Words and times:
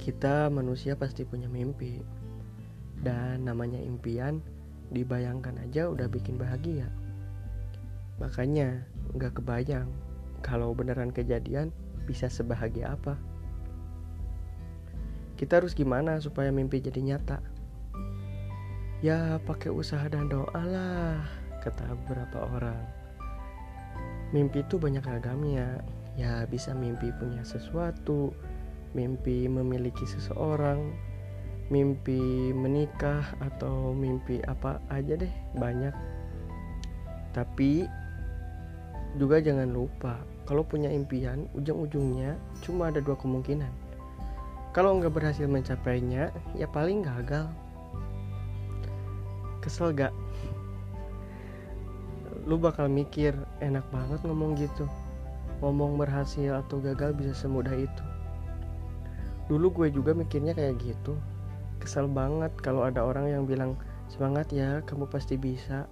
Kita 0.00 0.48
manusia 0.48 0.96
pasti 0.96 1.28
punya 1.28 1.44
mimpi. 1.44 2.00
Dan 3.04 3.44
namanya 3.44 3.76
impian 3.76 4.40
Dibayangkan 4.90 5.54
aja 5.62 5.86
udah 5.86 6.10
bikin 6.10 6.34
bahagia. 6.34 6.90
Makanya 8.18 8.82
nggak 9.14 9.38
kebayang 9.38 9.86
Kalau 10.42 10.74
beneran 10.74 11.14
kejadian 11.14 11.70
bisa 12.10 12.26
sebahagia 12.26 12.98
apa. 12.98 13.14
Kita 15.38 15.62
harus 15.62 15.78
gimana 15.78 16.18
supaya 16.18 16.50
mimpi 16.50 16.82
jadi 16.82 17.00
nyata? 17.00 17.38
Ya 19.00 19.40
pakai 19.46 19.72
usaha 19.72 20.04
dan 20.10 20.28
doa 20.28 20.60
lah 20.66 21.22
Kata 21.62 21.94
beberapa 22.04 22.50
orang. 22.50 22.82
Mimpi 24.34 24.66
itu 24.66 24.74
banyak 24.74 25.06
ragamnya. 25.06 25.84
Ya 26.18 26.44
bisa 26.50 26.74
mimpi 26.74 27.14
punya 27.14 27.46
sesuatu 27.46 28.34
mimpi 28.92 29.46
memiliki 29.46 30.02
seseorang, 30.02 30.90
mimpi 31.70 32.50
menikah 32.50 33.22
atau 33.38 33.94
mimpi 33.94 34.42
apa 34.50 34.82
aja 34.90 35.14
deh 35.14 35.30
banyak. 35.54 35.94
Tapi 37.30 37.86
juga 39.14 39.38
jangan 39.38 39.70
lupa 39.70 40.18
kalau 40.46 40.66
punya 40.66 40.90
impian 40.90 41.46
ujung-ujungnya 41.54 42.34
cuma 42.66 42.90
ada 42.90 42.98
dua 42.98 43.14
kemungkinan. 43.14 43.70
Kalau 44.70 44.98
nggak 44.98 45.14
berhasil 45.14 45.50
mencapainya, 45.50 46.30
ya 46.54 46.66
paling 46.70 47.02
gagal. 47.02 47.50
Kesel 49.58 49.90
gak? 49.92 50.14
Lu 52.46 52.54
bakal 52.54 52.86
mikir 52.86 53.34
enak 53.58 53.82
banget 53.90 54.22
ngomong 54.22 54.54
gitu. 54.54 54.86
Ngomong 55.58 55.98
berhasil 55.98 56.54
atau 56.54 56.78
gagal 56.80 57.12
bisa 57.18 57.34
semudah 57.34 57.74
itu 57.74 58.09
dulu 59.50 59.82
gue 59.82 59.88
juga 59.90 60.14
mikirnya 60.14 60.54
kayak 60.54 60.78
gitu. 60.78 61.18
Kesel 61.82 62.06
banget 62.06 62.54
kalau 62.62 62.86
ada 62.86 63.02
orang 63.02 63.26
yang 63.26 63.42
bilang 63.50 63.74
semangat 64.06 64.54
ya 64.54 64.78
kamu 64.86 65.10
pasti 65.10 65.34
bisa. 65.34 65.90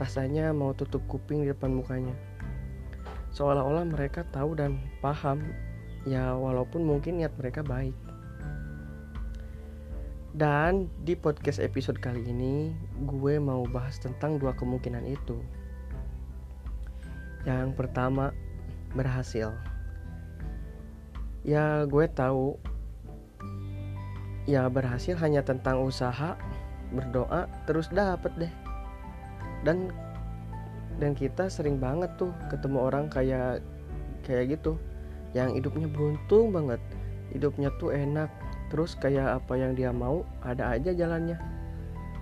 Rasanya 0.00 0.56
mau 0.56 0.72
tutup 0.72 1.04
kuping 1.04 1.44
di 1.44 1.52
depan 1.52 1.76
mukanya. 1.76 2.16
Seolah-olah 3.36 3.84
mereka 3.84 4.24
tahu 4.32 4.56
dan 4.56 4.80
paham. 5.04 5.44
Ya 6.08 6.32
walaupun 6.32 6.88
mungkin 6.88 7.20
niat 7.20 7.36
mereka 7.36 7.60
baik. 7.60 7.92
Dan 10.32 10.88
di 11.04 11.16
podcast 11.16 11.60
episode 11.60 12.00
kali 12.00 12.24
ini 12.24 12.72
gue 13.04 13.36
mau 13.36 13.64
bahas 13.68 14.00
tentang 14.00 14.40
dua 14.40 14.56
kemungkinan 14.56 15.04
itu. 15.04 15.36
Yang 17.44 17.76
pertama 17.76 18.32
berhasil. 18.96 19.52
Ya 21.44 21.84
gue 21.88 22.04
tahu 22.12 22.56
ya 24.46 24.70
berhasil 24.70 25.18
hanya 25.18 25.42
tentang 25.42 25.82
usaha 25.82 26.38
berdoa 26.94 27.50
terus 27.66 27.90
dapet 27.90 28.32
deh. 28.38 28.52
Dan 29.66 29.90
dan 30.96 31.12
kita 31.12 31.50
sering 31.50 31.76
banget 31.76 32.08
tuh 32.16 32.32
ketemu 32.48 32.78
orang 32.78 33.10
kayak 33.10 33.60
kayak 34.22 34.56
gitu. 34.58 34.78
Yang 35.34 35.60
hidupnya 35.60 35.86
beruntung 35.90 36.54
banget 36.54 36.80
hidupnya 37.34 37.74
tuh 37.76 37.92
enak 37.92 38.30
terus 38.72 38.98
kayak 38.98 39.42
apa 39.42 39.54
yang 39.58 39.74
dia 39.74 39.90
mau 39.90 40.22
ada 40.42 40.74
aja 40.74 40.94
jalannya. 40.94 41.38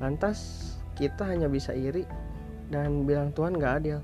Lantas 0.00 0.72
kita 0.96 1.28
hanya 1.28 1.48
bisa 1.48 1.76
iri 1.76 2.08
dan 2.72 3.04
bilang 3.04 3.30
Tuhan 3.32 3.56
gak 3.56 3.74
adil. 3.84 4.00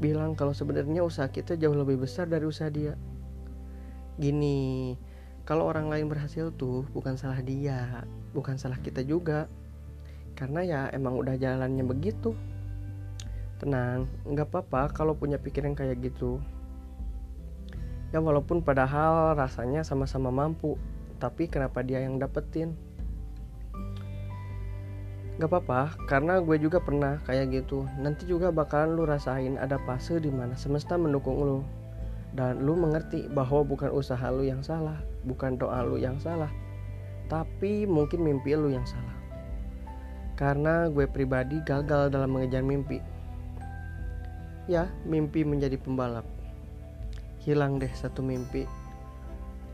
Bilang 0.00 0.36
kalau 0.36 0.52
sebenarnya 0.52 1.04
usaha 1.04 1.28
kita 1.28 1.56
jauh 1.56 1.76
lebih 1.76 2.00
besar 2.00 2.28
dari 2.28 2.44
usaha 2.44 2.68
dia. 2.68 2.96
Gini 4.20 4.92
kalau 5.50 5.66
orang 5.66 5.90
lain 5.90 6.06
berhasil 6.06 6.54
tuh 6.54 6.86
bukan 6.94 7.18
salah 7.18 7.42
dia 7.42 8.06
bukan 8.30 8.54
salah 8.54 8.78
kita 8.78 9.02
juga. 9.02 9.50
Karena 10.38 10.62
ya 10.62 10.80
emang 10.94 11.18
udah 11.18 11.34
jalannya 11.34 11.82
begitu. 11.82 12.38
Tenang 13.58 14.06
nggak 14.30 14.46
apa-apa 14.46 14.94
kalau 14.94 15.18
punya 15.18 15.42
pikiran 15.42 15.74
kayak 15.74 15.98
gitu. 16.06 16.38
Ya 18.14 18.22
walaupun 18.22 18.62
padahal 18.62 19.34
rasanya 19.34 19.82
sama-sama 19.82 20.30
mampu 20.30 20.78
tapi 21.18 21.50
kenapa 21.50 21.82
dia 21.82 21.98
yang 21.98 22.22
dapetin? 22.22 22.78
Gak 25.40 25.48
apa-apa, 25.48 25.96
karena 26.04 26.36
gue 26.36 26.60
juga 26.60 26.84
pernah 26.84 27.16
kayak 27.24 27.64
gitu. 27.64 27.88
Nanti 27.96 28.28
juga 28.28 28.52
bakalan 28.52 28.92
lu 28.92 29.08
rasain 29.08 29.56
ada 29.56 29.80
fase 29.88 30.20
di 30.20 30.28
mana 30.28 30.52
semesta 30.52 31.00
mendukung 31.00 31.40
lu 31.40 31.64
dan 32.34 32.62
lu 32.62 32.78
mengerti 32.78 33.26
bahwa 33.26 33.66
bukan 33.66 33.90
usaha 33.90 34.30
lu 34.30 34.46
yang 34.46 34.62
salah, 34.62 34.98
bukan 35.26 35.58
doa 35.58 35.82
lu 35.82 35.98
yang 35.98 36.14
salah, 36.22 36.50
tapi 37.26 37.86
mungkin 37.86 38.22
mimpi 38.22 38.54
lu 38.54 38.70
yang 38.70 38.86
salah. 38.86 39.16
Karena 40.38 40.88
gue 40.88 41.04
pribadi 41.04 41.60
gagal 41.66 42.08
dalam 42.08 42.32
mengejar 42.32 42.64
mimpi. 42.64 43.02
Ya, 44.70 44.88
mimpi 45.04 45.44
menjadi 45.44 45.76
pembalap. 45.76 46.24
Hilang 47.44 47.76
deh 47.76 47.90
satu 47.92 48.24
mimpi. 48.24 48.64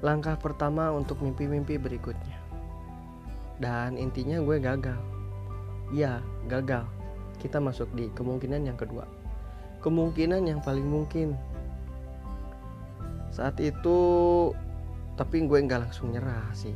Langkah 0.02 0.34
pertama 0.34 0.90
untuk 0.90 1.22
mimpi-mimpi 1.22 1.78
berikutnya. 1.78 2.38
Dan 3.62 3.94
intinya 3.94 4.42
gue 4.42 4.56
gagal. 4.58 4.98
Ya, 5.94 6.18
gagal. 6.50 6.82
Kita 7.38 7.62
masuk 7.62 7.86
di 7.94 8.10
kemungkinan 8.12 8.66
yang 8.66 8.74
kedua. 8.74 9.06
Kemungkinan 9.86 10.50
yang 10.50 10.60
paling 10.66 10.84
mungkin 10.84 11.38
saat 13.36 13.60
itu 13.60 13.98
tapi 15.20 15.44
gue 15.44 15.60
nggak 15.60 15.84
langsung 15.84 16.16
nyerah 16.16 16.48
sih. 16.56 16.72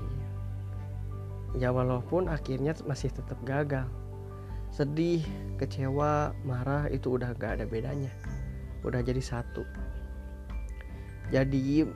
Ya 1.56 1.72
walaupun 1.72 2.28
akhirnya 2.28 2.76
masih 2.84 3.09
tetap 3.09 3.41
gagal. 3.48 3.88
Sedih 4.69 5.25
kecewa 5.56 6.37
marah 6.44 6.87
itu 6.93 7.16
udah 7.16 7.32
gak 7.34 7.59
ada 7.59 7.65
bedanya. 7.65 8.12
Udah 8.84 9.00
jadi 9.00 9.19
satu. 9.25 9.65
Jadi 11.32 11.88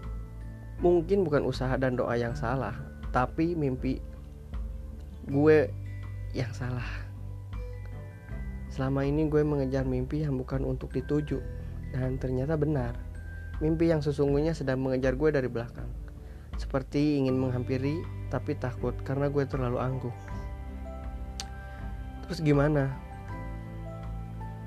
mungkin 0.81 1.29
bukan 1.29 1.45
usaha 1.45 1.77
dan 1.77 1.95
doa 1.95 2.17
yang 2.17 2.35
salah 2.35 2.75
tapi 3.13 3.53
mimpi 3.53 4.01
gue 5.29 5.69
yang 6.33 6.51
salah. 6.57 6.89
Selama 8.73 9.05
ini 9.07 9.29
gue 9.29 9.45
mengejar 9.45 9.85
mimpi 9.87 10.25
yang 10.25 10.35
bukan 10.41 10.67
untuk 10.67 10.91
dituju 10.91 11.39
dan 11.95 12.19
ternyata 12.19 12.59
benar 12.59 13.04
Mimpi 13.65 13.89
yang 13.89 14.05
sesungguhnya 14.05 14.53
sedang 14.53 14.85
mengejar 14.85 15.17
gue 15.17 15.33
dari 15.33 15.49
belakang. 15.49 15.89
Seperti 16.61 17.17
ingin 17.17 17.41
menghampiri, 17.41 18.05
tapi 18.29 18.53
takut 18.61 18.93
karena 19.09 19.33
gue 19.33 19.41
terlalu 19.49 19.81
angkuh. 19.81 20.13
Terus 22.29 22.45
gimana? 22.45 22.93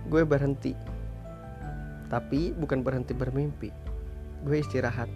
Gue 0.10 0.26
berhenti. 0.26 0.74
Tapi 2.10 2.58
bukan 2.58 2.82
berhenti 2.82 3.14
bermimpi. 3.14 3.70
Gue 4.42 4.66
istirahat. 4.66 5.14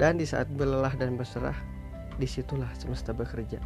Dan 0.00 0.16
di 0.16 0.24
saat 0.24 0.48
belelah 0.48 0.96
dan 0.96 1.20
berserah, 1.20 1.60
di 2.16 2.24
situlah 2.24 2.72
semesta 2.72 3.12
bekerja. 3.12 3.60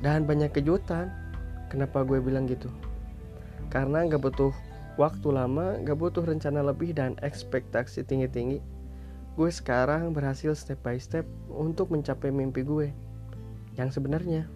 Dan 0.00 0.24
banyak 0.24 0.48
kejutan. 0.48 1.12
Kenapa 1.68 2.08
gue 2.08 2.24
bilang 2.24 2.48
gitu? 2.48 2.72
Karena 3.68 4.08
gak 4.08 4.24
butuh 4.24 4.56
waktu 4.94 5.28
lama, 5.34 5.78
gak 5.82 5.98
butuh 5.98 6.22
rencana 6.22 6.62
lebih 6.62 6.94
dan 6.94 7.18
ekspektasi 7.22 8.06
tinggi-tinggi. 8.06 8.62
Gue 9.34 9.50
sekarang 9.50 10.14
berhasil 10.14 10.54
step 10.54 10.78
by 10.86 10.94
step 10.98 11.26
untuk 11.50 11.90
mencapai 11.90 12.30
mimpi 12.30 12.62
gue 12.62 12.94
yang 13.74 13.90
sebenarnya. 13.90 14.46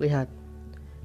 Lihat, 0.00 0.32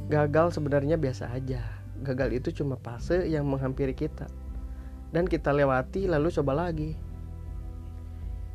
gagal 0.07 0.55
sebenarnya 0.55 0.95
biasa 0.95 1.27
aja. 1.35 1.59
Gagal 1.99 2.39
itu 2.39 2.63
cuma 2.63 2.79
fase 2.79 3.27
yang 3.27 3.43
menghampiri 3.47 3.91
kita. 3.91 4.31
Dan 5.11 5.27
kita 5.27 5.51
lewati 5.51 6.07
lalu 6.07 6.31
coba 6.31 6.67
lagi. 6.67 6.95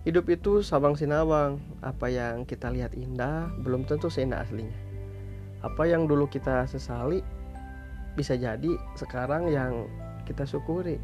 Hidup 0.08 0.32
itu 0.32 0.64
sabang 0.64 0.96
sinawang. 0.96 1.60
Apa 1.84 2.08
yang 2.08 2.48
kita 2.48 2.72
lihat 2.72 2.96
indah 2.96 3.52
belum 3.60 3.84
tentu 3.84 4.08
seindah 4.08 4.40
aslinya. 4.40 4.74
Apa 5.60 5.84
yang 5.84 6.08
dulu 6.08 6.24
kita 6.24 6.64
sesali 6.64 7.20
bisa 8.18 8.34
jadi 8.34 8.74
sekarang 8.98 9.46
yang 9.46 9.86
kita 10.26 10.42
syukuri. 10.42 10.98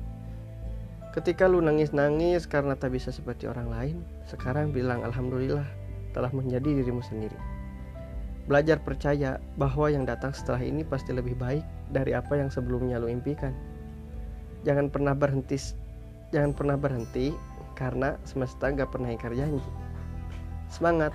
Ketika 1.14 1.46
lu 1.46 1.62
nangis-nangis 1.62 2.50
karena 2.50 2.74
tak 2.74 2.90
bisa 2.90 3.14
seperti 3.14 3.46
orang 3.46 3.70
lain 3.70 3.96
sekarang 4.26 4.74
bilang 4.74 5.06
alhamdulillah 5.06 5.62
telah 6.10 6.34
menjadi 6.34 6.82
dirimu 6.82 6.98
sendiri. 7.06 7.38
Belajar 8.50 8.82
percaya 8.82 9.38
bahwa 9.54 9.86
yang 9.94 10.02
datang 10.02 10.34
setelah 10.34 10.58
ini 10.58 10.82
pasti 10.82 11.14
lebih 11.14 11.38
baik 11.38 11.62
dari 11.94 12.18
apa 12.18 12.34
yang 12.34 12.50
sebelumnya 12.50 12.98
lu 12.98 13.06
impikan. 13.06 13.54
Jangan 14.66 14.90
pernah 14.90 15.14
berhenti 15.14 15.56
jangan 16.34 16.50
pernah 16.50 16.74
berhenti 16.74 17.30
karena 17.78 18.18
semesta 18.26 18.66
gak 18.74 18.90
pernah 18.90 19.14
ingkar 19.14 19.30
janji. 19.38 19.62
Semangat 20.66 21.14